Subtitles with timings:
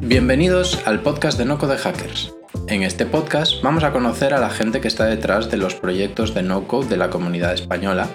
[0.00, 2.34] Bienvenidos al podcast de No Code Hackers.
[2.66, 6.34] En este podcast vamos a conocer a la gente que está detrás de los proyectos
[6.34, 8.08] de no code de la comunidad española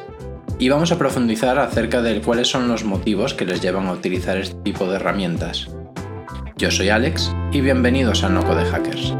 [0.59, 4.37] y vamos a profundizar acerca de cuáles son los motivos que les llevan a utilizar
[4.37, 5.69] este tipo de herramientas.
[6.57, 9.13] Yo soy Alex y bienvenidos a No Code Hackers.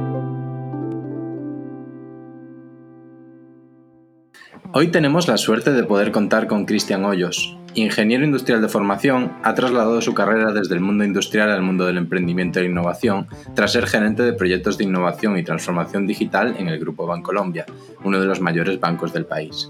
[4.76, 9.54] Hoy tenemos la suerte de poder contar con Cristian Hoyos, ingeniero industrial de formación, ha
[9.54, 13.86] trasladado su carrera desde el mundo industrial al mundo del emprendimiento e innovación tras ser
[13.86, 17.68] gerente de proyectos de innovación y transformación digital en el Grupo Bancolombia,
[18.04, 19.70] uno de los mayores bancos del país.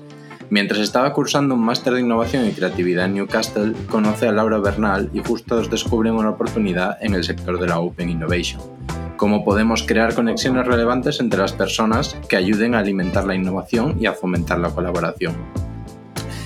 [0.49, 5.09] Mientras estaba cursando un máster de innovación y creatividad en Newcastle, conoce a Laura Bernal
[5.13, 8.72] y justos descubren una oportunidad en el sector de la Open Innovation
[9.17, 14.05] cómo podemos crear conexiones relevantes entre las personas que ayuden a alimentar la innovación y
[14.05, 15.35] a fomentar la colaboración.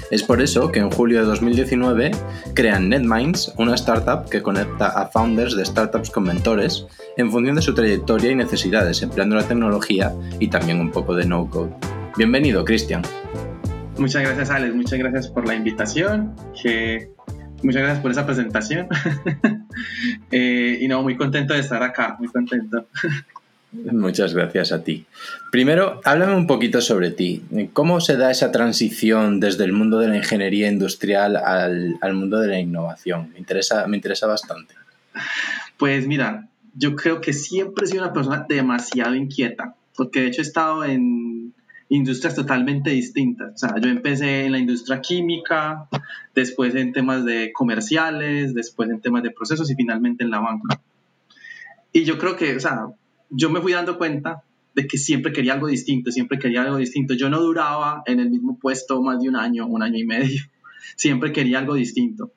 [0.09, 2.11] Es por eso que en julio de 2019
[2.53, 7.61] crean NetMinds, una startup que conecta a founders de startups con mentores en función de
[7.61, 11.71] su trayectoria y necesidades, empleando la tecnología y también un poco de no-code.
[12.17, 13.01] Bienvenido, Cristian.
[13.97, 14.75] Muchas gracias, Alex.
[14.75, 16.33] Muchas gracias por la invitación.
[17.63, 18.87] Muchas gracias por esa presentación.
[20.31, 22.87] Eh, y no, muy contento de estar acá, muy contento.
[23.71, 25.05] Muchas gracias a ti.
[25.51, 27.43] Primero, háblame un poquito sobre ti.
[27.73, 32.39] ¿Cómo se da esa transición desde el mundo de la ingeniería industrial al, al mundo
[32.39, 33.29] de la innovación?
[33.33, 34.73] Me interesa, me interesa bastante.
[35.77, 40.41] Pues mira, yo creo que siempre he sido una persona demasiado inquieta, porque de hecho
[40.41, 41.53] he estado en
[41.89, 43.53] industrias totalmente distintas.
[43.55, 45.87] O sea, yo empecé en la industria química,
[46.35, 50.81] después en temas de comerciales, después en temas de procesos y finalmente en la banca.
[51.91, 52.87] Y yo creo que, o sea,
[53.29, 54.43] yo me fui dando cuenta
[54.75, 57.15] de que siempre quería algo distinto, siempre quería algo distinto.
[57.15, 60.41] Yo no duraba en el mismo puesto más de un año, un año y medio.
[60.95, 62.31] Siempre quería algo distinto.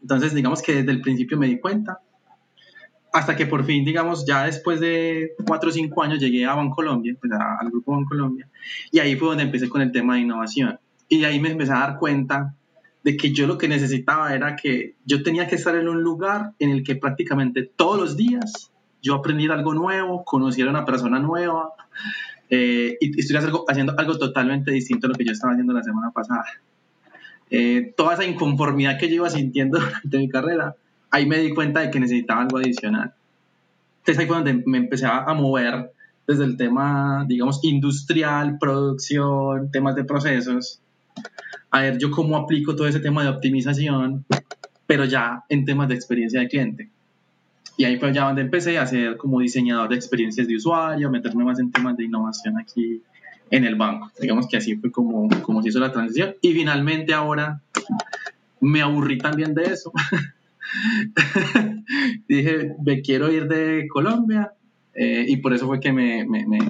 [0.00, 2.00] Entonces, digamos que desde el principio me di cuenta
[3.12, 7.16] hasta que por fin, digamos, ya después de cuatro o cinco años llegué a Bancolombia,
[7.20, 8.48] pues al grupo Bancolombia,
[8.90, 10.78] y ahí fue donde empecé con el tema de innovación.
[11.08, 12.54] Y ahí me empecé a dar cuenta
[13.02, 16.52] de que yo lo que necesitaba era que yo tenía que estar en un lugar
[16.58, 18.70] en el que prácticamente todos los días
[19.02, 21.70] yo aprendiera algo nuevo, conociera a una persona nueva
[22.50, 26.10] eh, y estuviera haciendo algo totalmente distinto a lo que yo estaba haciendo la semana
[26.10, 26.44] pasada.
[27.50, 30.74] Eh, toda esa inconformidad que yo iba sintiendo durante mi carrera,
[31.10, 33.14] ahí me di cuenta de que necesitaba algo adicional.
[34.00, 35.92] Entonces ahí fue donde me empecé a mover
[36.26, 40.80] desde el tema, digamos, industrial, producción, temas de procesos.
[41.70, 44.24] A ver, yo cómo aplico todo ese tema de optimización,
[44.86, 46.90] pero ya en temas de experiencia de cliente.
[47.76, 51.44] Y ahí fue ya donde empecé a ser como diseñador de experiencias de usuario, meterme
[51.44, 53.02] más en temas de innovación aquí
[53.50, 54.10] en el banco.
[54.20, 56.34] Digamos que así fue como, como se hizo la transición.
[56.42, 57.62] Y finalmente ahora
[58.60, 59.92] me aburrí también de eso.
[62.28, 64.52] dije, me quiero ir de Colombia
[64.94, 66.26] eh, y por eso fue que me,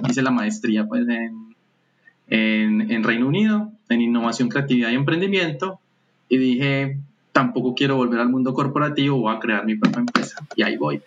[0.09, 1.55] hice la maestría pues, en,
[2.27, 5.79] en, Reino Unido, en innovación, creatividad y emprendimiento
[6.29, 6.97] y dije,
[7.31, 11.01] tampoco quiero volver al mundo corporativo, voy a crear mi propia empresa y ahí voy.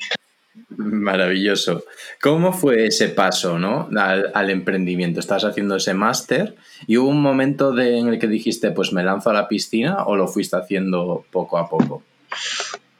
[0.76, 1.84] Maravilloso.
[2.22, 3.88] ¿Cómo fue ese paso ¿no?
[3.96, 5.18] al, emprendimiento?
[5.18, 6.54] ¿Estás haciendo ese máster
[6.86, 10.04] y hubo un momento de, en el que dijiste, pues me lanzo a la piscina
[10.04, 12.02] o lo fuiste haciendo poco a poco?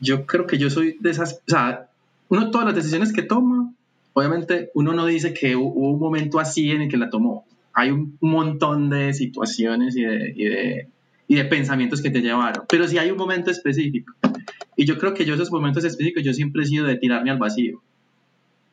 [0.01, 1.89] yo creo que yo soy de esas, o sea,
[2.29, 3.73] uno todas las decisiones que toma,
[4.13, 7.45] obviamente uno no dice que hubo un momento así en el que la tomó.
[7.75, 10.89] Hay un montón de situaciones y de, y de,
[11.29, 14.15] y de pensamientos que te llevaron, pero sí hay un momento específico.
[14.77, 17.39] Y yo creo que yo esos momentos específicos yo siempre he sido de tirarme al
[17.39, 17.83] vacío.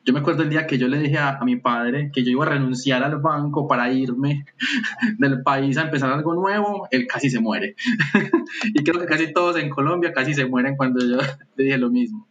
[0.04, 2.44] Yo me acuerdo el día que yo le dije a, mi padre que yo iba
[2.44, 4.44] a renunciar al banco para irme
[5.18, 7.76] del país a empezar algo nuevo, él casi se muere.
[8.74, 11.18] y creo que casi todos en Colombia casi se mueren cuando yo
[11.56, 12.26] le dije lo mismo.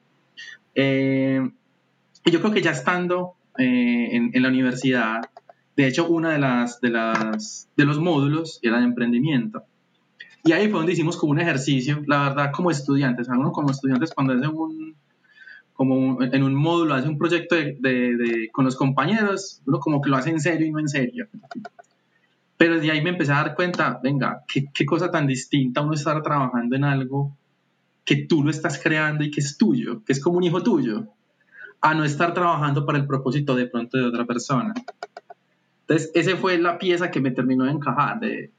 [0.76, 1.50] Eh,
[2.26, 5.22] y yo creo que ya estando eh, en, en, la universidad,
[5.82, 9.64] de hecho, una de las, de las de los módulos era de emprendimiento.
[10.44, 14.12] Y ahí fue donde hicimos como un ejercicio, la verdad, como estudiantes, uno como estudiantes
[14.14, 14.96] cuando hacen un,
[15.74, 20.10] como en un módulo, hace un proyecto de, de, con los compañeros, uno como que
[20.10, 21.28] lo hace en serio y no en serio.
[22.58, 25.94] Pero de ahí me empecé a dar cuenta, venga, qué, qué cosa tan distinta uno
[25.94, 27.36] estar trabajando en algo
[28.06, 31.08] que tú lo estás creando y que es tuyo, que es como un hijo tuyo,
[31.82, 34.74] a no estar trabajando para el propósito de pronto de otra persona.
[35.92, 38.22] Entonces, esa fue la pieza que me terminó de encajar.
[38.22, 38.50] De,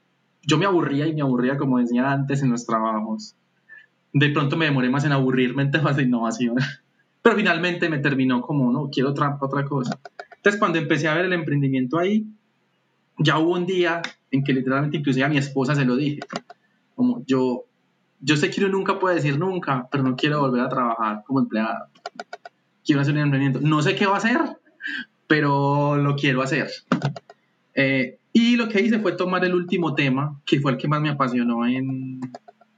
[0.43, 3.37] yo me aburría y me aburría, como decía antes, en los trabajos.
[4.13, 6.57] De pronto me demoré más en aburrirme en temas de innovación.
[7.23, 9.99] Pero finalmente me terminó como, no, quiero otra, otra cosa.
[10.37, 12.27] Entonces, cuando empecé a ver el emprendimiento ahí,
[13.17, 16.21] ya hubo un día en que literalmente inclusive a mi esposa se lo dije,
[16.95, 17.65] como yo
[18.23, 21.41] yo sé que uno nunca puede decir nunca, pero no quiero volver a trabajar como
[21.41, 21.87] empleado.
[22.85, 23.61] Quiero hacer un emprendimiento.
[23.67, 24.41] No sé qué va a hacer,
[25.27, 26.69] pero lo quiero hacer.
[27.75, 31.01] Eh, y lo que hice fue tomar el último tema, que fue el que más
[31.01, 32.21] me apasionó en,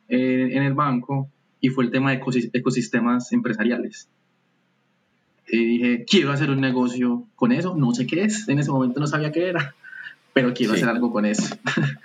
[0.09, 1.29] eh, en el banco,
[1.61, 2.21] y fue el tema de
[2.53, 4.09] ecosistemas empresariales.
[5.49, 9.01] Y dije, quiero hacer un negocio con eso, no sé qué es, en ese momento
[9.01, 9.75] no sabía qué era,
[10.33, 11.55] pero quiero hacer algo con eso.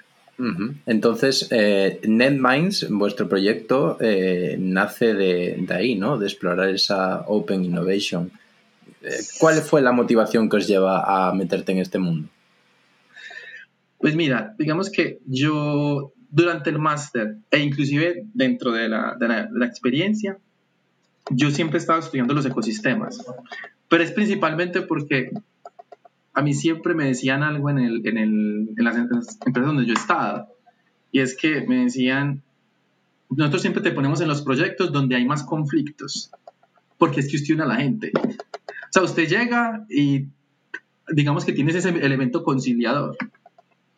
[0.85, 6.17] Entonces, eh, NetMinds, vuestro proyecto, eh, nace de, ahí, ¿no?
[6.17, 8.31] De explorar esa Open Innovation.
[9.01, 12.29] Eh, ¿Cuál fue la motivación que os lleva a meterte en este mundo?
[13.99, 19.17] Pues mira, digamos que yo durante el máster e inclusive dentro de la,
[19.61, 20.37] experiencia,
[21.31, 23.23] yo siempre estaba estudiando los ecosistemas,
[23.87, 25.31] pero es principalmente porque
[26.33, 29.93] a mí siempre me decían algo en, el, en, el, en las empresas donde yo
[29.93, 30.47] estaba,
[31.11, 32.41] y es que me decían,
[33.29, 36.31] nosotros siempre te ponemos en los proyectos donde hay más conflictos,
[36.97, 38.11] porque es que usted une a la gente.
[38.15, 40.27] O sea, usted llega y
[41.11, 43.17] digamos que tienes ese elemento conciliador,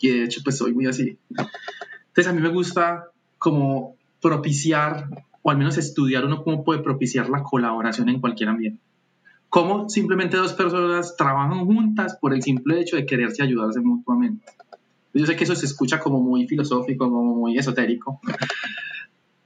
[0.02, 1.18] que de hecho pues soy muy así.
[1.30, 3.06] Entonces a mí me gusta
[3.38, 5.08] como propiciar,
[5.42, 8.82] o al menos estudiar uno cómo puede propiciar la colaboración en cualquier ambiente.
[9.50, 14.46] Cómo simplemente dos personas trabajan juntas por el simple hecho de quererse ayudarse mutuamente.
[15.14, 18.22] Yo sé que eso se escucha como muy filosófico, como muy esotérico,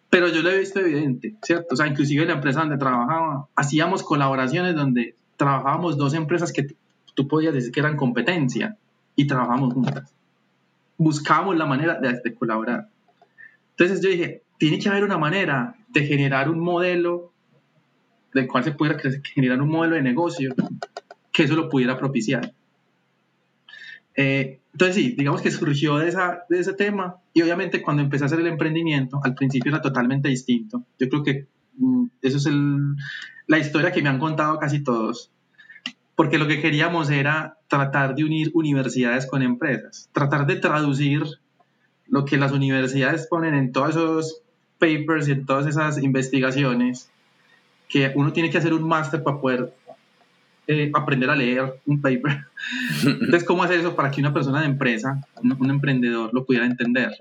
[0.10, 1.74] pero yo lo he visto evidente, ¿cierto?
[1.74, 6.68] O sea, inclusive en la empresa donde trabajaba, hacíamos colaboraciones donde trabajábamos dos empresas que
[7.16, 8.78] tú podías decir que eran competencia
[9.16, 10.14] y trabajábamos juntas
[10.97, 12.89] buscábamos la manera de, colaborar.
[13.71, 17.33] Entonces yo dije, tiene que haber una manera de generar un modelo
[18.33, 19.00] del cual se pudiera
[19.33, 20.53] generar un modelo de negocio
[21.31, 22.53] que eso lo pudiera propiciar.
[24.15, 26.13] Eh, entonces sí, digamos que surgió de,
[26.50, 30.83] ese tema y obviamente cuando empecé a hacer el emprendimiento, al principio era totalmente distinto.
[31.00, 32.48] Yo creo que mm, eso es
[33.48, 35.31] la historia que me han contado casi todos
[36.15, 41.23] porque lo que queríamos era tratar de unir universidades con empresas, tratar de traducir
[42.07, 44.41] lo que las universidades ponen en todos esos
[44.79, 47.09] papers y en todas esas investigaciones,
[47.89, 49.73] que uno tiene que hacer un máster para poder
[50.67, 52.45] eh, aprender a leer un paper.
[53.06, 57.12] Entonces, ¿cómo hacer eso para que una persona de empresa, un, emprendedor, lo pudiera entender?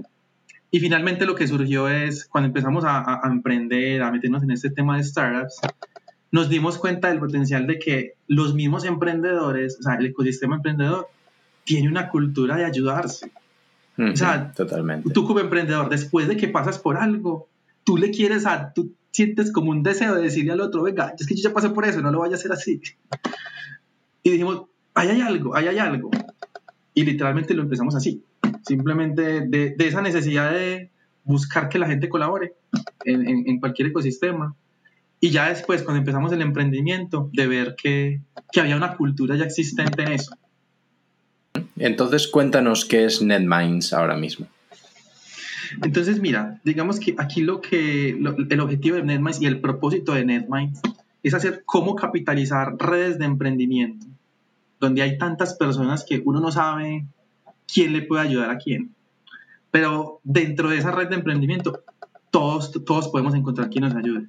[0.70, 4.70] Y finalmente lo que surgió es, cuando empezamos a, a emprender, a meternos en este
[4.70, 5.60] tema de startups,
[6.34, 11.06] nos dimos cuenta del potencial de que los mismos emprendedores, o sea, el ecosistema emprendedor,
[11.62, 13.30] tiene una cultura de ayudarse.
[13.96, 15.10] o sea, totalmente.
[15.10, 17.46] Tú como emprendedor, después de que pasas por algo,
[17.84, 21.24] tú le quieres a, tú sientes como un deseo de decirle al otro, venga, es
[21.24, 22.82] que yo ya pasé por eso, no lo vaya a hacer así.
[24.24, 26.10] Y dijimos, ahí hay algo, ahí hay algo.
[26.94, 28.24] Y literalmente lo empezamos así,
[28.66, 30.90] simplemente de, de esa necesidad de
[31.22, 32.54] buscar que la gente colabore
[33.04, 34.56] en, en, en cualquier ecosistema
[35.24, 38.20] y ya después, cuando empezamos el emprendimiento, de ver que,
[38.52, 40.36] que había una cultura ya existente en eso.
[41.78, 44.46] Entonces, cuéntanos qué es NetMinds ahora mismo.
[45.82, 50.26] Entonces, mira, digamos que aquí lo que el objetivo de NetMinds y el propósito de
[50.26, 50.82] NetMinds
[51.22, 54.06] es hacer cómo capitalizar redes de emprendimiento,
[54.78, 57.06] donde hay tantas personas que uno no sabe
[57.66, 58.94] quién le puede ayudar a quién.
[59.70, 61.82] Pero dentro de esa red de emprendimiento,
[62.30, 64.28] todos, todos podemos encontrar quien nos ayude.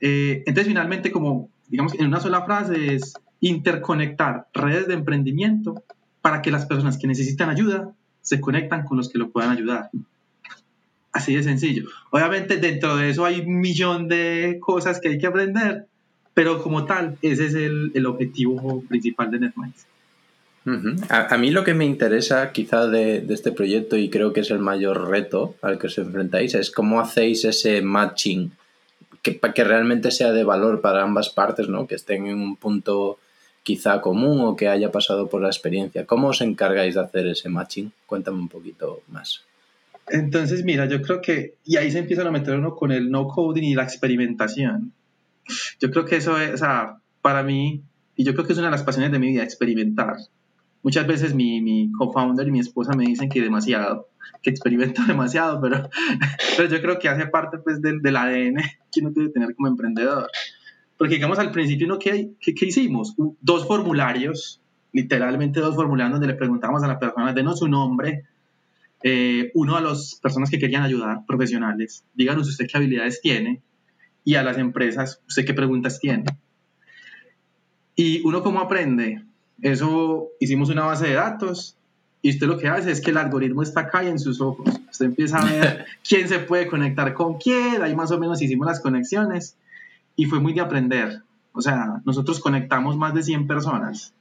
[0.00, 5.82] Eh, entonces, finalmente, como digamos en una sola frase, es interconectar redes de emprendimiento
[6.20, 9.90] para que las personas que necesitan ayuda se conectan con los que lo puedan ayudar.
[11.12, 11.88] Así de sencillo.
[12.10, 15.86] Obviamente dentro de eso hay un millón de cosas que hay que aprender,
[16.34, 19.86] pero como tal, ese es el, objetivo principal de NetMinds.
[21.08, 24.50] a, mí lo que me interesa quizá de, de, este proyecto y creo que es
[24.50, 28.50] el mayor reto al que os enfrentáis es cómo hacéis ese matching
[29.26, 31.88] que, que realmente sea de valor para ambas partes, ¿no?
[31.88, 33.18] Que estén en un punto
[33.64, 36.06] quizá común o que haya pasado por la experiencia.
[36.06, 37.92] ¿Cómo os encargáis de hacer ese matching?
[38.06, 39.42] Cuéntame un poquito más.
[40.08, 43.26] Entonces, mira, yo creo que, y ahí se empieza a meter uno con el no
[43.26, 44.92] coding y la experimentación.
[45.80, 47.82] Yo creo que eso es, o sea, para mí,
[48.14, 50.18] y yo creo que es una de las pasiones de mi vida, experimentar.
[50.86, 54.06] Muchas veces mi, mi co-founder y mi esposa me dicen que demasiado,
[54.40, 55.90] que experimento demasiado, pero,
[56.56, 58.58] pero yo creo que hace parte pues del, del ADN
[58.92, 60.30] que uno debe tener como emprendedor.
[60.96, 61.98] Porque digamos al principio, ¿no?
[61.98, 63.16] ¿qué, hicimos?
[63.40, 64.62] Dos formularios,
[64.92, 68.22] literalmente dos formularios donde le preguntamos a la persona, denos su nombre,
[69.02, 73.60] eh, uno a las personas que querían ayudar, profesionales, díganos usted qué habilidades tiene,
[74.22, 76.26] y a las empresas, usted qué preguntas tiene.
[77.96, 79.26] Y uno cómo aprende.
[79.62, 81.76] Eso hicimos una base de datos
[82.22, 84.68] Y usted lo que hace es que el algoritmo está acá y en sus ojos.
[84.90, 88.66] Usted empieza a ver quién se puede conectar con quién, ahí más o menos hicimos
[88.66, 89.56] las conexiones
[90.16, 91.22] y fue muy de aprender.
[91.52, 94.12] O sea, nosotros conectamos más de 100 personas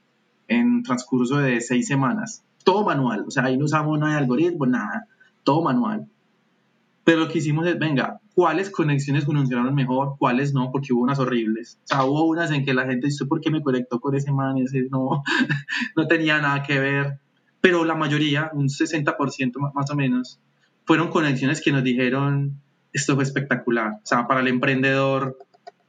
[0.48, 2.44] en transcurso de seis semanas.
[2.64, 5.08] Todo manual, o sea, ahí no usamos nada de algoritmo, nada,
[5.44, 6.08] todo manual.
[7.04, 10.18] Pero lo que hicimos es, venga, ¿cuáles conexiones funcionaron mejor?
[10.20, 10.72] ¿Cuáles no?
[10.72, 11.80] Porque hubo unas horribles.
[11.86, 14.32] O sea, hubo unas en que la gente dice, ¿por qué me conectó con ese
[14.32, 14.58] man?
[14.58, 15.24] Ese no,
[15.96, 17.20] no tenía nada que ver.
[17.62, 20.40] Pero la mayoría, un 60% más o menos,
[20.84, 22.62] fueron conexiones que nos dijeron,
[22.94, 23.94] esto fue espectacular.
[23.94, 25.38] O sea, para el emprendedor,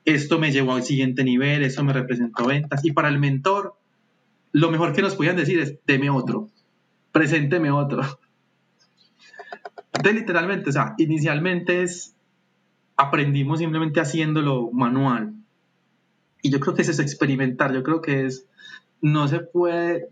[0.06, 2.84] esto me llevó al siguiente nivel, eso me representó ventas.
[2.84, 3.74] Y para el mentor,
[4.52, 6.48] lo mejor que nos podían decir es, deme otro,
[7.12, 8.02] presénteme otro.
[9.92, 12.15] Entonces, literalmente, o sea, inicialmente es,
[12.96, 15.34] aprendimos simplemente haciéndolo manual.
[16.42, 18.46] Y yo creo que eso es experimentar, yo creo que es,
[19.00, 20.08] no se puede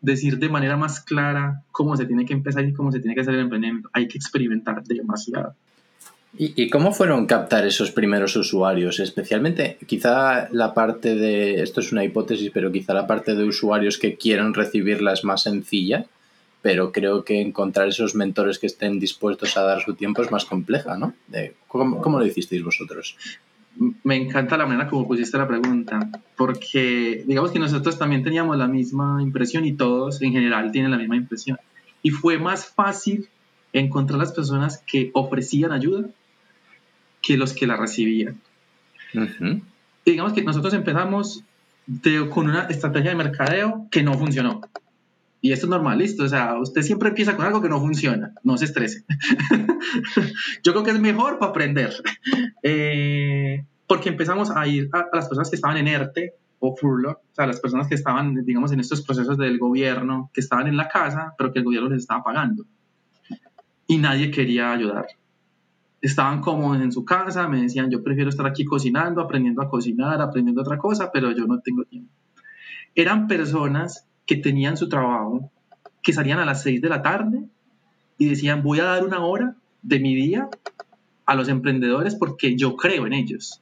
[0.00, 3.22] decir de manera más clara cómo se tiene que empezar y cómo se tiene que
[3.22, 3.88] hacer el emprendimiento.
[3.92, 5.54] Hay que experimentar demasiado.
[6.38, 9.00] ¿Y, cómo fueron captar esos primeros usuarios?
[9.00, 13.96] Especialmente, quizá la parte de, esto es una hipótesis, pero quizá la parte de usuarios
[13.96, 16.04] que quieran recibirla es más sencilla,
[16.66, 20.44] pero creo que encontrar esos mentores que estén dispuestos a dar su tiempo es más
[20.44, 21.14] compleja, ¿no?
[21.68, 23.16] ¿cómo, lo hicisteis vosotros?
[24.02, 28.66] Me encanta la manera como pusiste la pregunta, porque digamos que nosotros también teníamos la
[28.66, 31.56] misma impresión y todos en general tienen la misma impresión.
[32.02, 33.28] Y fue más fácil
[33.72, 36.08] encontrar las personas que ofrecían ayuda
[37.22, 38.40] que los que la recibían.
[40.04, 41.44] digamos que nosotros empezamos
[42.30, 44.62] con una estrategia de mercadeo que no funcionó.
[45.46, 46.24] Y esto es normal, listo.
[46.24, 48.32] O sea, usted siempre empieza con algo que no funciona.
[48.42, 49.04] No se estrese.
[50.64, 51.92] Yo creo que es mejor para aprender.
[52.68, 57.34] Eh, porque empezamos a ir a, las personas que estaban en ERTE o furlough, o
[57.34, 60.88] sea, las personas que estaban, digamos, en estos procesos del gobierno, que estaban en la
[60.88, 62.64] casa, pero que el gobierno les estaba pagando.
[63.86, 65.06] Y nadie quería ayudar
[66.00, 70.20] estaban cómodos en su casa, me decían, yo prefiero estar aquí cocinando, aprendiendo a cocinar,
[70.20, 72.12] aprendiendo otra cosa, pero yo no tengo tiempo.
[72.94, 75.50] Eran personas que tenían su trabajo,
[76.02, 77.44] que salían a las 6 de la tarde
[78.18, 80.48] y decían, voy a dar una hora de mi día
[81.24, 83.60] a los emprendedores porque yo creo en ellos.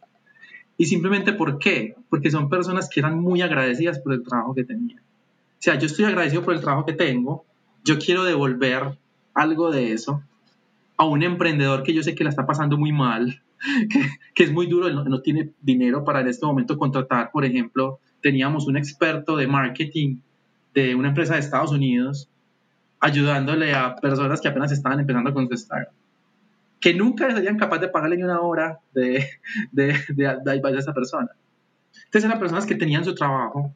[0.76, 1.94] Y simplemente ¿por qué?
[2.08, 5.00] Porque son personas que eran muy agradecidas por el trabajo que tenían.
[5.00, 7.44] O sea, yo estoy agradecido por el trabajo que tengo,
[7.84, 8.98] yo quiero devolver
[9.34, 10.22] algo de eso
[10.96, 13.42] a un emprendedor que yo sé que la está pasando muy mal,
[14.34, 17.98] que, es muy duro, no, no, tiene dinero para en este momento contratar, por ejemplo,
[18.20, 20.18] teníamos un experto de marketing
[20.74, 22.28] de una empresa de Estados Unidos
[23.00, 25.92] ayudándole a personas que apenas estaban empezando con su startup,
[26.80, 29.28] que nunca serían capaces de pagarle ni una hora de,
[29.72, 31.28] de, de, de esa persona.
[32.06, 33.74] Entonces eran personas que tenían su trabajo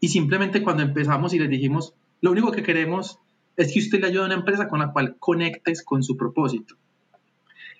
[0.00, 3.18] y simplemente cuando empezamos y les dijimos, lo único que queremos
[3.56, 6.76] es que usted le ayuda a una empresa con la cual conectes con su propósito.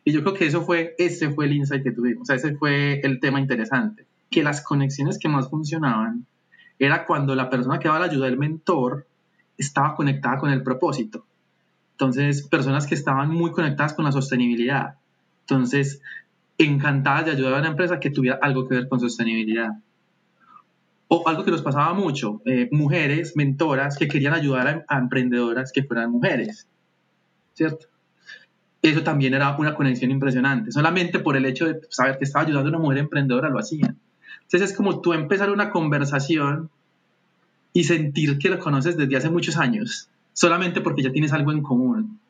[0.04, 2.56] Y yo creo que eso fue, ese fue el insight que tuvimos, o sea, ese
[2.56, 6.26] fue el tema interesante, que las conexiones que más funcionaban
[6.78, 9.06] era cuando la persona que daba la ayuda del mentor
[9.56, 11.24] estaba conectada con el propósito.
[11.92, 14.96] Entonces, personas que estaban muy conectadas con la sostenibilidad.
[15.40, 16.02] Entonces,
[16.58, 19.72] encantadas de ayudar a una empresa que tuviera algo que ver con sostenibilidad
[21.08, 25.84] o algo que nos pasaba mucho, eh, mujeres, mentoras que querían ayudar a, emprendedoras que
[25.84, 26.66] fueran mujeres,
[27.54, 27.86] ¿cierto?
[28.82, 32.68] Eso también era una conexión impresionante, solamente por el hecho de saber que estaba ayudando
[32.68, 33.98] a una mujer emprendedora lo hacían.
[34.46, 36.70] Entonces es como tú empezar una conversación
[37.72, 41.62] y sentir que lo conoces desde hace muchos años, solamente porque ya tienes algo en
[41.62, 42.20] común.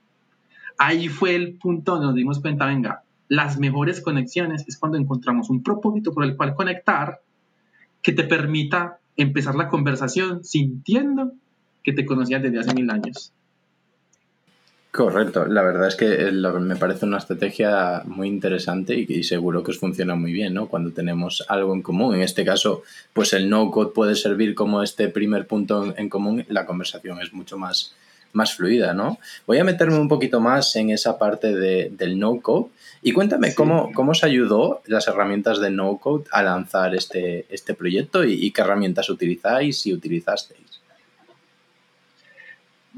[0.79, 5.51] Ahí fue el punto donde nos dimos cuenta, venga, las mejores conexiones es cuando encontramos
[5.51, 7.21] un propósito por el cual conectar
[8.03, 11.33] que te permita empezar la conversación sintiendo
[11.83, 13.33] que te conocían desde hace mil años.
[14.97, 19.79] Correcto, la verdad es que me parece una estrategia muy interesante y, seguro que os
[19.79, 20.69] funciona muy bien, ¿no?
[20.69, 22.15] Cuando tenemos algo en común.
[22.15, 26.65] En este caso, pues el no-code puede servir como este primer punto en, común, la
[26.65, 27.95] conversación es mucho más,
[28.33, 29.19] más fluida, ¿no?
[29.47, 32.71] Voy a meterme un poquito más en esa parte del no-code
[33.03, 38.25] y cuéntame cómo, cómo os ayudó las herramientas de no-code a lanzar este, este proyecto
[38.25, 40.66] y, qué herramientas utilizáis si utilizasteis.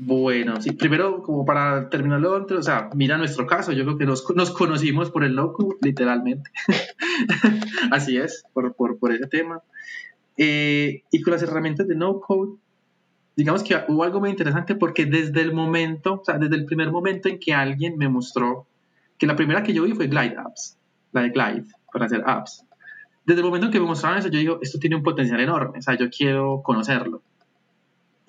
[0.01, 4.25] Bueno, sí, primero, como para terminarlo, o sea, mira nuestro caso, yo creo que nos,
[4.37, 6.53] nos conocimos por el no-code, literalmente.
[7.91, 9.61] Así es, por, por, por ese tema.
[10.37, 12.59] Eh, y con las herramientas de no-code,
[13.35, 16.93] digamos que hubo algo muy interesante porque desde el momento, o sea, desde el primer
[16.93, 18.69] momento en que alguien me mostró,
[19.19, 20.79] que la primera que yo vi fue Glide Apps,
[21.11, 22.65] la de Glide, para hacer apps.
[23.27, 25.81] Desde el momento en que me mostraron eso, yo digo, esto tiene un potencial enorme,
[25.81, 27.21] o sea, yo quiero conocerlo.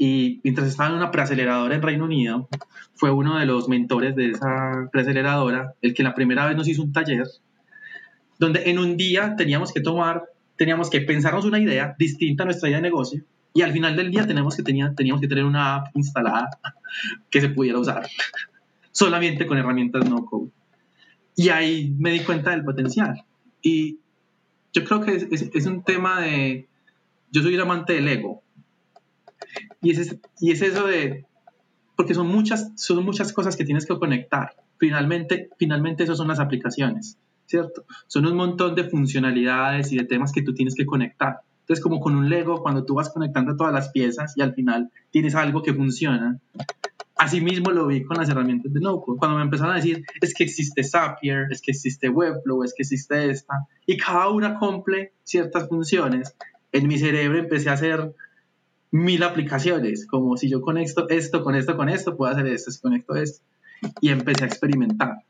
[0.02, 2.48] Y mientras estaba en una preaceleradora en Reino Unido,
[2.96, 6.82] fue uno de los mentores de esa preaceleradora, el que la primera vez nos hizo
[6.82, 7.28] un taller,
[8.40, 10.24] donde en un día teníamos que tomar,
[10.56, 14.10] teníamos que pensarnos una idea distinta a nuestra idea de negocio, y al final del
[14.10, 16.50] día tenemos que tenía, teníamos que tener una app instalada
[17.30, 18.08] que se pudiera usar
[18.94, 20.50] solamente con herramientas no code.
[21.36, 23.26] Y ahí me di cuenta del potencial.
[23.62, 24.00] Y
[24.72, 26.68] yo creo que es, es, un tema de,
[27.32, 28.44] yo soy un amante del ego.
[29.82, 31.26] Y es, y es eso de,
[31.96, 34.56] porque son muchas, son muchas cosas que tienes que conectar.
[34.78, 37.86] Finalmente, finalmente eso son las aplicaciones, ¿cierto?
[38.08, 41.42] Son un montón de funcionalidades y de temas que tú tienes que conectar.
[41.62, 44.92] Entonces, como con un Lego, cuando tú vas conectando todas las piezas y al final
[45.12, 46.40] tienes algo que funciona,
[47.20, 49.18] Asimismo lo vi con las herramientas de NoCode.
[49.20, 52.84] Cuando me empezaron a decir, es que existe Zapier, es que existe Webflow, es que
[52.84, 56.34] existe esta, y cada una cumple ciertas funciones,
[56.72, 58.16] en mi cerebro empecé a hacer
[58.92, 62.82] mil aplicaciones, como si yo conecto esto con esto con esto, puedo hacer esto, si
[62.82, 63.44] conecto esto,
[64.02, 65.24] y empecé a experimentar.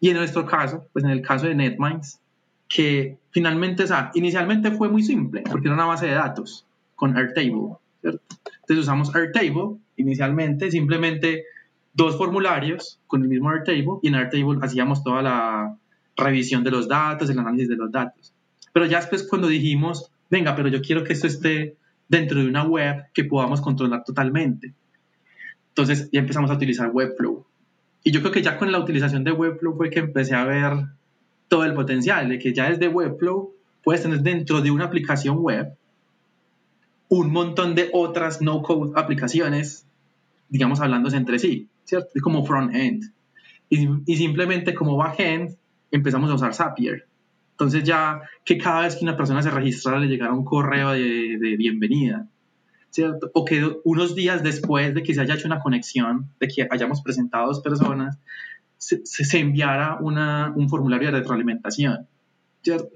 [0.00, 2.20] Y en nuestro caso, pues en el caso de NetMinds,
[2.68, 7.16] que finalmente, o sea, inicialmente fue muy simple, porque era una base de datos con
[7.16, 7.76] Airtable.
[8.02, 11.44] Entonces usamos Airtable inicialmente, simplemente
[11.92, 15.76] dos formularios con el mismo Airtable y en Airtable hacíamos toda la
[16.16, 18.32] revisión de los datos, el análisis de los datos.
[18.72, 21.76] Pero ya después cuando dijimos, venga, pero yo quiero que esto esté
[22.10, 24.74] dentro de una web que podamos controlar totalmente.
[25.68, 27.46] Entonces ya empezamos a utilizar Webflow.
[28.02, 30.72] Y yo creo que ya con la utilización de Webflow fue que empecé a ver
[31.48, 35.76] todo el potencial, de que ya desde Webflow puedes tener dentro de una aplicación web
[37.08, 39.86] un montón de otras no-code aplicaciones,
[40.48, 42.08] digamos, hablándose entre sí, ¿cierto?
[42.22, 43.12] Como front-end.
[43.68, 45.56] Y, y, simplemente como back-end
[45.92, 47.06] empezamos a usar Zapier.
[47.60, 51.36] Entonces ya que cada vez que una persona se registrara le llegara un correo de,
[51.38, 52.26] de bienvenida,
[52.88, 53.30] ¿cierto?
[53.34, 57.02] O que unos días después de que se haya hecho una conexión, de que hayamos
[57.02, 58.18] presentado dos personas,
[58.78, 62.06] se, se enviara una, un formulario de retroalimentación,
[62.62, 62.88] ¿cierto?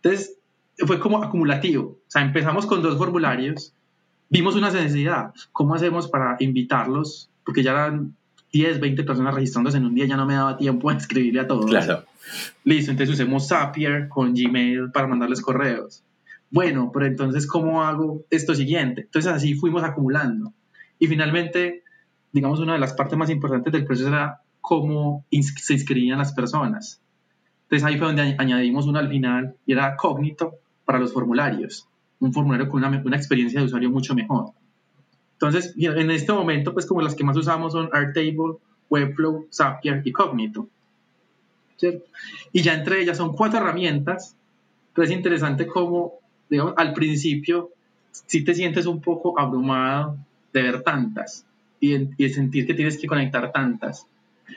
[0.00, 0.38] Entonces,
[0.86, 1.82] fue como acumulativo.
[1.82, 3.74] O sea, empezamos con dos formularios,
[4.30, 5.34] vimos una necesidad.
[5.50, 7.30] ¿Cómo hacemos para invitarlos?
[7.44, 8.14] Porque ya eran
[8.52, 11.48] 10, 20 personas registrándose en un día, ya no me daba tiempo a escribirle a
[11.48, 11.66] todos.
[11.66, 12.04] Claro.
[12.64, 16.02] Listo, entonces usemos Zapier con Gmail para mandarles correos.
[16.50, 19.02] Bueno, pero entonces, ¿cómo hago esto siguiente?
[19.02, 20.52] Entonces, así fuimos acumulando.
[20.98, 21.82] Y finalmente,
[22.32, 27.00] digamos, una de las partes más importantes del proceso era cómo se inscribían las personas.
[27.64, 31.88] Entonces, ahí fue donde añadimos uno al final y era Cognito, para los formularios,
[32.20, 34.52] un formulario con una, una experiencia de usuario mucho mejor.
[35.32, 38.58] Entonces, en este momento, pues como las que más usamos son Airtable,
[38.88, 40.68] Webflow, Zapier y Cognito.
[41.76, 42.04] ¿Cierto?
[42.52, 44.36] Y ya entre ellas son cuatro herramientas,
[44.92, 46.14] pero es interesante como,
[46.48, 47.70] digamos, al principio,
[48.10, 50.16] si te sientes un poco abrumado
[50.52, 51.46] de ver tantas
[51.80, 54.06] y, y sentir que tienes que conectar tantas.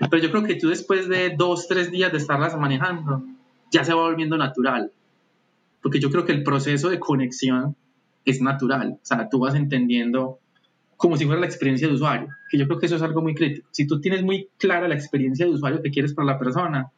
[0.09, 3.23] Pero yo creo que tú después de dos, tres días de estarlas manejando,
[3.71, 4.91] ya se va volviendo natural
[5.87, 7.75] porque yo creo que el proceso de conexión
[8.25, 10.39] es natural, o sea, tú vas entendiendo
[10.97, 13.35] como si fuera la experiencia de usuario, que yo creo que eso es algo muy
[13.35, 13.67] crítico.
[13.71, 16.91] Si tú tienes muy clara la experiencia de usuario que quieres para la persona,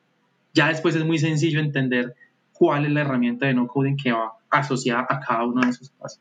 [0.54, 2.16] ya después es muy sencillo entender
[2.54, 5.90] cuál es la herramienta de no coding que va asociada a cada uno de esos
[5.90, 6.20] pasos.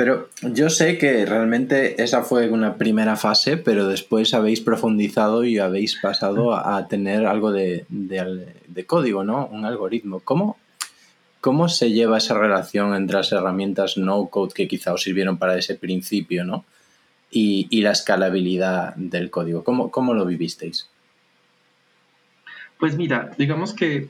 [0.00, 5.58] Pero yo sé que realmente esa fue una primera fase, pero después habéis profundizado y
[5.58, 7.84] habéis pasado a, tener algo de,
[8.86, 9.46] código, ¿no?
[9.48, 10.20] Un algoritmo.
[10.20, 10.56] ¿Cómo,
[11.42, 15.74] ¿Cómo se lleva esa relación entre las herramientas no-code que quizá os sirvieron para ese
[15.74, 16.64] principio, ¿no?
[17.30, 19.62] Y, la escalabilidad del código.
[19.64, 20.88] ¿Cómo, ¿Cómo lo vivisteis?
[22.80, 24.08] Pues mira, digamos que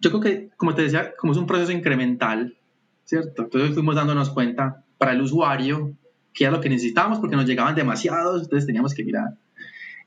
[0.00, 2.56] yo creo que, como te decía, como es un proceso incremental,
[3.04, 3.42] ¿cierto?
[3.42, 5.92] Entonces fuimos dándonos cuenta para el usuario
[6.32, 9.34] que era lo que necesitábamos porque nos llegaban demasiados, entonces teníamos que mirar.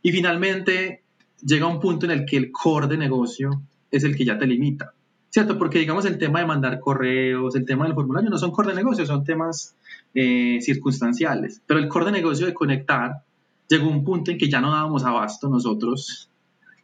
[0.01, 1.03] Y finalmente
[1.45, 3.61] llega un punto en el que el core de negocio
[3.91, 4.93] es el que ya te limita,
[5.29, 5.57] ¿cierto?
[5.57, 8.75] Porque digamos el tema de mandar correos, el tema del formulario no son core de
[8.75, 9.75] negocio, son temas
[10.13, 13.23] eh, circunstanciales, pero el core de negocio de conectar
[13.67, 16.30] llegó un punto en que ya no dábamos abasto nosotros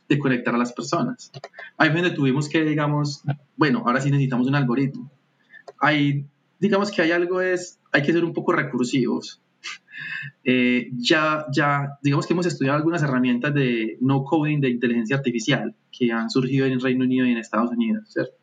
[0.08, 1.32] de conectar a las personas.
[1.78, 3.24] Ahí fue donde tuvimos que, digamos,
[3.56, 5.12] bueno, ahora sí necesitamos un algoritmo
[5.80, 6.26] hay,
[6.60, 9.42] digamos que hay algo es, hay que ser un poco recursivos.
[10.44, 15.76] Eh, ya, ya, digamos que hemos estudiado algunas herramientas de no coding de inteligencia artificial
[15.92, 18.36] que han surgido en el Reino Unido y en Estados Unidos, ¿cierto?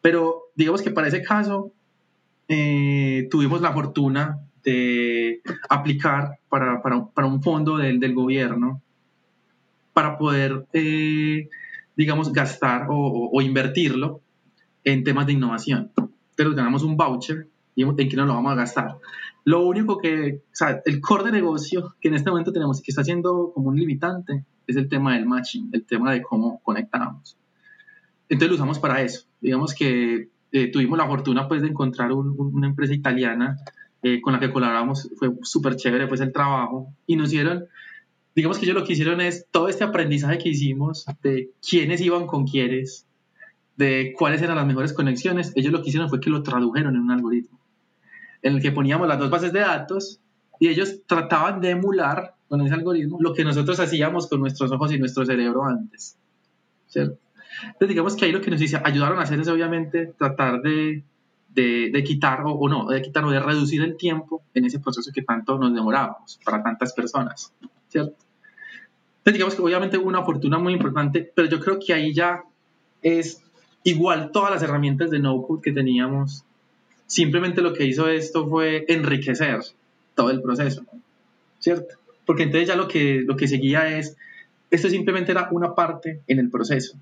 [0.00, 1.72] Pero digamos que para ese caso
[2.48, 8.82] eh, tuvimos la fortuna de aplicar para, para, para un fondo del, del, gobierno
[9.92, 11.48] para poder, eh,
[11.96, 14.20] digamos, gastar o, o, o invertirlo
[14.84, 15.90] en temas de innovación.
[16.36, 18.96] Pero ganamos un voucher y en qué nos lo vamos a gastar.
[19.44, 22.82] Lo único que, o sea, el core de negocio que en este momento tenemos y
[22.82, 26.60] que está siendo como un limitante es el tema del matching, el tema de cómo
[26.62, 27.36] conectamos.
[28.28, 29.24] Entonces lo usamos para eso.
[29.40, 33.56] Digamos que eh, tuvimos la fortuna pues de encontrar una empresa italiana
[34.02, 37.66] eh, con la que colaboramos, fue súper chévere pues el trabajo y nos dieron,
[38.34, 42.26] digamos que ellos lo que hicieron es todo este aprendizaje que hicimos de quiénes iban
[42.26, 43.06] con quiénes,
[43.76, 47.02] de cuáles eran las mejores conexiones, ellos lo que hicieron fue que lo tradujeron en
[47.02, 47.62] un algoritmo
[48.42, 50.20] en el que poníamos las dos bases de datos
[50.58, 54.92] y ellos trataban de emular con ese algoritmo lo que nosotros hacíamos con nuestros ojos
[54.92, 56.16] y nuestro cerebro antes.
[56.88, 57.18] ¿cierto?
[57.64, 61.04] Entonces digamos que ahí lo que nos ayudaron a hacer es obviamente tratar de,
[61.48, 65.10] de, de quitar o, no, de quitar o de reducir el tiempo en ese proceso
[65.14, 67.52] que tanto nos demorábamos para tantas personas.
[67.92, 68.16] ¿Cierto?
[69.18, 72.42] Entonces digamos que obviamente hubo una fortuna muy importante, pero yo creo que ahí ya
[73.02, 73.42] es
[73.84, 76.44] igual todas las herramientas de no-code que teníamos
[77.06, 79.60] simplemente lo que hizo esto fue enriquecer
[80.14, 80.84] todo el proceso,
[81.58, 81.96] ¿cierto?
[82.24, 84.16] Porque entonces ya lo que, lo que seguía es,
[84.70, 86.96] esto simplemente era una parte en el proceso.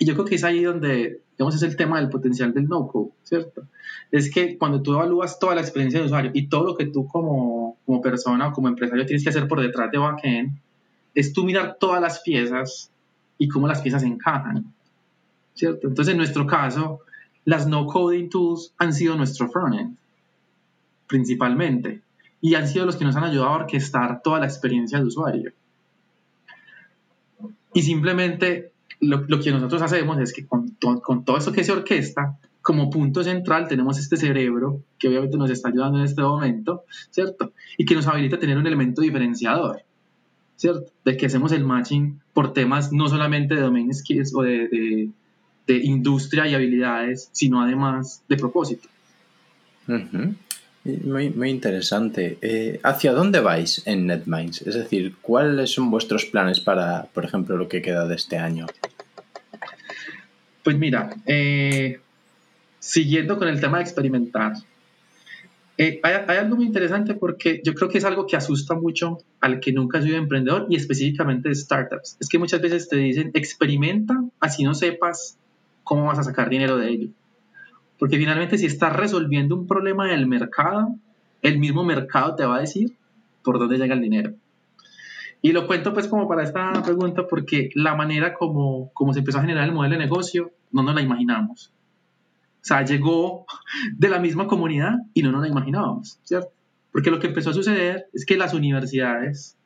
[0.00, 3.10] Y yo creo que es ahí donde, digamos, es el tema del potencial del no-code,
[3.22, 3.64] ¿cierto?
[4.10, 7.06] Es que cuando tú evalúas toda la experiencia de usuario y todo lo que tú
[7.06, 10.58] como, como persona o como empresario tienes que hacer por detrás de backend,
[11.14, 12.90] es tú mirar todas las piezas
[13.36, 14.72] y cómo las piezas encajan,
[15.52, 15.86] ¿cierto?
[15.86, 17.00] Entonces, en nuestro caso,
[17.44, 19.98] las no coding tools han sido nuestro frontend,
[21.08, 22.00] principalmente,
[22.40, 25.52] y han sido los que nos han ayudado a orquestar toda la experiencia de usuario.
[27.74, 28.69] Y simplemente
[29.00, 33.24] lo, que nosotros hacemos es que con, con todo esto que se orquesta, como punto
[33.24, 37.52] central tenemos este cerebro que obviamente nos está ayudando en este momento, ¿cierto?
[37.78, 39.82] Y que nos habilita a tener un elemento diferenciador,
[40.56, 40.92] ¿cierto?
[41.04, 45.08] De que hacemos el matching por temas no solamente de domain skills o de,
[45.66, 48.88] de industria y habilidades, sino además de propósito.
[50.84, 52.38] Muy, muy, interesante.
[52.40, 54.62] Eh, ¿Hacia dónde vais en NetMinds?
[54.62, 58.66] Es decir, ¿cuáles son vuestros planes para, por ejemplo, lo que queda de este año?
[60.62, 62.00] Pues mira, eh,
[62.78, 64.54] siguiendo con el tema de experimentar,
[65.76, 69.18] eh, hay, hay, algo muy interesante porque yo creo que es algo que asusta mucho
[69.40, 72.16] al que nunca ha sido emprendedor y específicamente de startups.
[72.20, 75.38] Es que muchas veces te dicen, experimenta, así no sepas
[75.90, 77.08] ¿cómo vas a sacar dinero de ello?
[78.00, 80.96] Porque finalmente si estás resolviendo un problema del mercado,
[81.42, 82.96] el mismo mercado te va a decir
[83.44, 84.32] por dónde llega el dinero.
[85.42, 89.38] Y lo cuento pues como para esta pregunta porque la manera como, como se empezó
[89.38, 91.74] a generar el modelo de negocio no nos la imaginamos.
[92.62, 93.44] O sea, llegó
[93.94, 96.52] de la misma comunidad y no nos la imaginábamos, ¿cierto?
[96.92, 99.58] Porque lo que empezó a suceder es que las universidades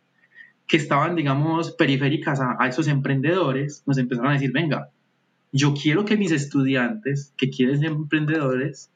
[0.66, 4.90] que estaban, digamos, periféricas a, a esos emprendedores nos empezaron a decir, venga,
[5.56, 8.90] yo quiero que mis estudiantes que quieren ser emprendedores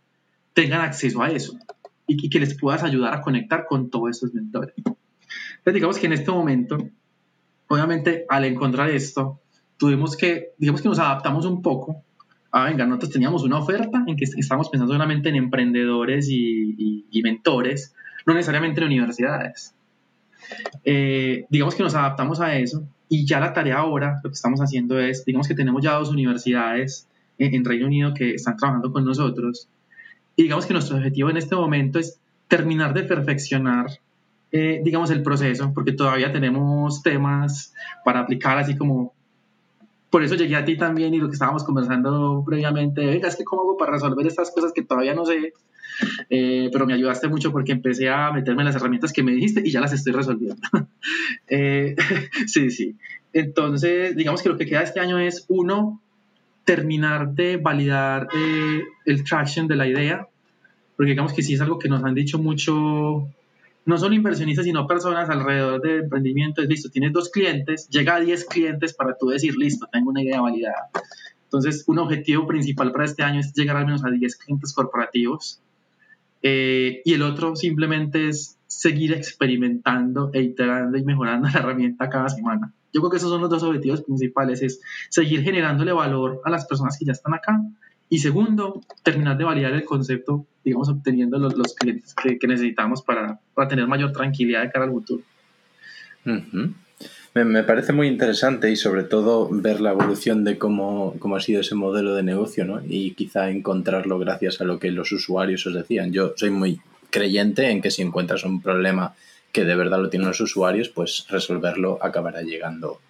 [0.55, 1.57] tengan acceso a eso
[2.05, 4.75] y, que les puedas ayudar a conectar con todos esos mentores.
[4.77, 6.77] Entonces, digamos que en este momento,
[7.69, 9.41] obviamente, al encontrar esto,
[9.77, 12.03] tuvimos que, digamos que nos adaptamos un poco.
[12.51, 17.23] Ah, venga, nosotros teníamos una oferta en que estábamos pensando solamente en emprendedores y, y
[17.23, 17.95] mentores,
[18.27, 19.77] no necesariamente en universidades.
[20.85, 24.61] Eh, digamos que nos adaptamos a eso y ya la tarea ahora, lo que estamos
[24.61, 27.07] haciendo es, digamos que tenemos ya dos universidades
[27.39, 29.69] en, Reino Unido que están trabajando con nosotros.
[30.37, 33.87] Y digamos que nuestro objetivo en este momento es terminar de perfeccionar,
[34.53, 37.73] eh, digamos, el proceso, porque todavía tenemos temas
[38.05, 39.13] para aplicar así como
[40.11, 43.45] por eso llegué a ti también y lo que estábamos conversando previamente, venga, es que
[43.45, 45.53] cómo hago para resolver estas cosas que todavía no sé,
[46.31, 49.63] eh, pero me ayudaste mucho porque empecé a meterme en las herramientas que me dijiste
[49.65, 50.63] y ya las estoy resolviendo.
[51.51, 51.97] Eh,
[52.47, 52.97] sí, sí.
[53.33, 56.01] Entonces, digamos que lo que queda este año es, uno,
[56.65, 60.29] terminar de validar eh, el traction de la idea,
[60.97, 63.27] porque digamos que sí es algo que nos han dicho mucho,
[63.87, 68.21] no solo inversionistas, sino personas alrededor del emprendimiento, es listo, tienes dos clientes, llega a
[68.21, 70.91] 10 clientes para tú decir, listo, tengo una idea validada.
[71.45, 75.63] Entonces, un objetivo principal para este año es llegar al menos a 10 clientes corporativos
[76.43, 82.29] eh, y el otro simplemente es seguir experimentando e iterando y mejorando la herramienta cada
[82.29, 82.73] semana.
[82.93, 86.67] Yo creo que esos son los dos objetivos principales, es seguir generándole valor a las
[86.67, 87.61] personas que ya están acá
[88.09, 93.39] y segundo, terminar de validar el concepto, digamos, obteniendo los, clientes que, que necesitamos para,
[93.53, 95.23] para, tener mayor tranquilidad de cara al futuro.
[96.25, 96.73] Uh
[97.45, 101.61] me, parece muy interesante y sobre todo ver la evolución de cómo, cómo, ha sido
[101.61, 102.81] ese modelo de negocio, ¿no?
[102.87, 106.13] Y quizá encontrarlo gracias a lo que los usuarios os decían.
[106.13, 109.15] Yo soy muy creyente en que si encuentras un problema
[109.53, 113.01] que de verdad lo tienen los usuarios, pues resolverlo acabará llegando,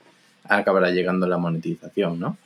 [0.45, 2.39] acabará llegando la monetización, ¿no?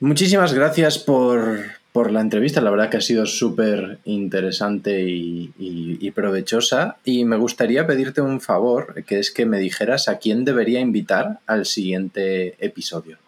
[0.00, 1.60] Muchísimas gracias por,
[1.92, 2.60] por la entrevista.
[2.60, 6.98] La verdad que ha sido súper interesante y, provechosa.
[7.04, 11.40] Y me gustaría pedirte un favor, que es que me dijeras a quién debería invitar
[11.46, 13.18] al siguiente episodio.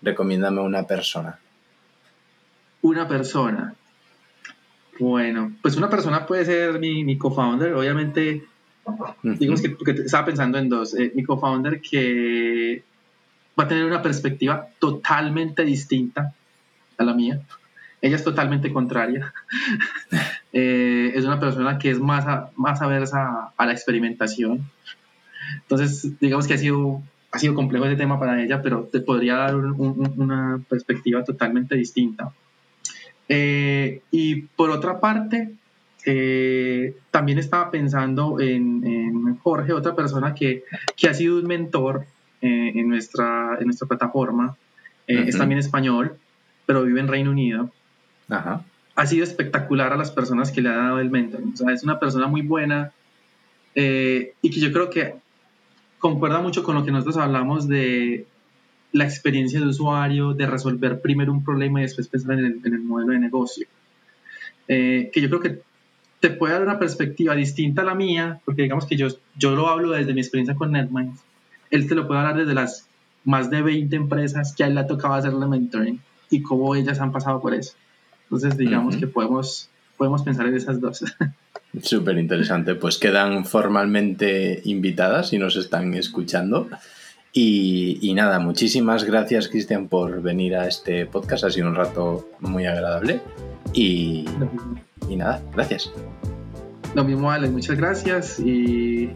[0.00, 1.38] Recomiéndame una persona.
[2.82, 3.74] Una persona.
[5.00, 8.44] Bueno, pues una persona puede ser mi, mi co-founder, obviamente.
[9.22, 10.94] Digamos que estaba pensando en dos.
[10.94, 12.82] Eh, mi co-founder que
[13.58, 16.32] va a tener una perspectiva totalmente distinta
[16.96, 17.40] a la mía.
[18.00, 19.32] Ella es totalmente contraria.
[20.50, 22.24] Eh, es una persona que es más,
[22.56, 24.64] más aversa a la experimentación.
[25.60, 29.36] Entonces, digamos que ha sido, ha sido complejo ese tema para ella, pero te podría
[29.36, 32.32] dar una perspectiva totalmente distinta.
[33.28, 35.52] Eh, y por otra parte,
[36.06, 40.64] eh, también estaba pensando en, Jorge, otra persona que,
[40.96, 42.06] que, ha sido un mentor
[42.40, 44.56] en, nuestra, en nuestra plataforma.
[45.06, 46.16] Es también español,
[46.64, 47.70] pero vive en Reino Unido.
[48.30, 51.42] Ha sido espectacular a las personas que le ha dado el mentor.
[51.52, 52.92] O sea, es una persona muy buena
[53.74, 55.14] eh, y que yo creo que
[55.98, 58.26] concuerda mucho con lo que nosotros hablamos de
[58.92, 63.12] la experiencia de usuario, de resolver primero un problema y después pensar en el, modelo
[63.12, 63.66] de negocio.
[64.66, 65.62] Eh, que yo creo que
[66.20, 69.68] te puede dar una perspectiva distinta a la mía, porque digamos que yo, yo lo
[69.68, 71.20] hablo desde mi experiencia con NetMinds.
[71.70, 72.88] Él te lo puede hablar desde las
[73.24, 77.00] más de 20 empresas que a él le ha tocado hacerle mentoring y cómo ellas
[77.00, 77.74] han pasado por eso.
[78.30, 81.02] Entonces, digamos que podemos, podemos pensar en esas dos.
[81.82, 82.74] Súper interesante.
[82.74, 86.68] Pues quedan formalmente invitadas y nos están escuchando.
[87.32, 91.44] Y, nada, muchísimas gracias, Cristian, por venir a este podcast.
[91.44, 93.20] Ha sido un rato muy agradable.
[93.72, 94.24] Y,
[95.08, 95.90] y nada, gracias.
[96.94, 98.40] Lo mismo, Alex, muchas gracias.
[98.40, 99.10] Y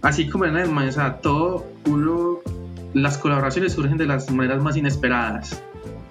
[0.00, 2.38] así como en el o sea, todo uno,
[2.94, 5.62] las colaboraciones surgen de las maneras más inesperadas.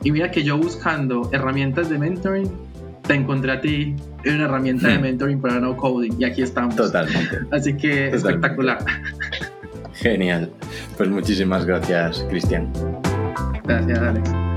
[0.03, 2.49] Y mira que yo buscando herramientas de mentoring,
[3.07, 5.01] te encontré a ti en una herramienta de hmm.
[5.01, 6.75] mentoring para no coding y aquí estamos.
[6.75, 7.39] Totalmente.
[7.51, 8.79] Así que espectacular.
[9.93, 10.49] Genial.
[10.97, 12.71] Pues muchísimas gracias, Cristian.
[13.63, 14.50] Gracias, Alex.